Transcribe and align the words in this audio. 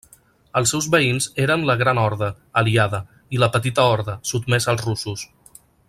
Els 0.59 0.71
seus 0.75 0.85
veïns 0.95 1.27
eren 1.43 1.65
la 1.69 1.75
Gran 1.81 2.01
Horda, 2.05 2.29
aliada, 2.63 3.03
i 3.37 3.43
la 3.45 3.51
Petita 3.59 3.87
Horda, 3.93 4.17
sotmesa 4.33 4.73
als 4.75 4.87
russos. 4.89 5.29